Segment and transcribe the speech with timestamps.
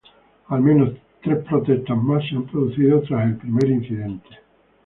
[0.47, 4.29] Al menos tres protestas más se han producido tras el primer incidente.